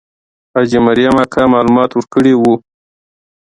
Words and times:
حاجي 0.53 0.79
مریم 0.87 1.15
اکا 1.23 1.43
معلومات 1.53 1.91
ورکړي 1.93 2.33
وو. 2.37 2.53